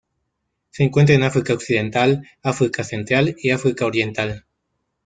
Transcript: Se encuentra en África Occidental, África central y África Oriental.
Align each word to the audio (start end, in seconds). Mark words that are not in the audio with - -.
Se 0.71 0.81
encuentra 0.83 1.13
en 1.13 1.21
África 1.21 1.53
Occidental, 1.53 2.27
África 2.41 2.83
central 2.83 3.35
y 3.37 3.51
África 3.51 3.85
Oriental. 3.85 4.45